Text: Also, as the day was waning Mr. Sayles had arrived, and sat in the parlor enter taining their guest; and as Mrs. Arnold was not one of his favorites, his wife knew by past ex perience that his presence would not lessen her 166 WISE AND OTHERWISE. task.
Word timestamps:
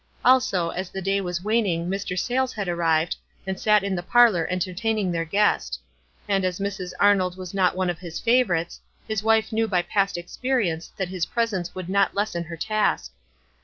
Also, 0.25 0.69
as 0.71 0.89
the 0.89 0.99
day 0.99 1.21
was 1.21 1.43
waning 1.43 1.87
Mr. 1.87 2.17
Sayles 2.17 2.53
had 2.53 2.67
arrived, 2.67 3.15
and 3.45 3.59
sat 3.59 3.83
in 3.83 3.93
the 3.93 4.01
parlor 4.01 4.47
enter 4.47 4.73
taining 4.73 5.11
their 5.11 5.25
guest; 5.25 5.79
and 6.27 6.43
as 6.43 6.57
Mrs. 6.57 6.91
Arnold 6.99 7.37
was 7.37 7.53
not 7.53 7.75
one 7.77 7.87
of 7.87 7.99
his 7.99 8.19
favorites, 8.19 8.79
his 9.07 9.21
wife 9.21 9.53
knew 9.53 9.67
by 9.67 9.83
past 9.83 10.17
ex 10.17 10.39
perience 10.43 10.89
that 10.97 11.09
his 11.09 11.27
presence 11.27 11.75
would 11.75 11.87
not 11.87 12.15
lessen 12.15 12.45
her 12.45 12.55
166 12.55 12.69
WISE 12.69 12.73
AND 12.73 12.81
OTHERWISE. 12.81 13.09
task. 13.11 13.13